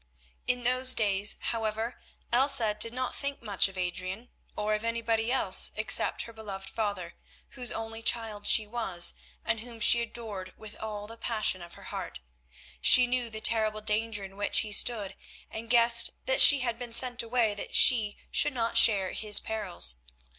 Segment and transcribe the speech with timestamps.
[0.47, 2.01] In those days, however,
[2.33, 5.31] Elsa did not think much of Adrian, or of anybody
[5.75, 7.13] except her beloved father,
[7.49, 9.13] whose only child she was,
[9.45, 12.19] and whom she adored with all the passion of her heart.
[12.81, 15.15] She knew the terrible danger in which he stood,
[15.51, 19.97] and guessed that she had been sent away that she should not share his perils.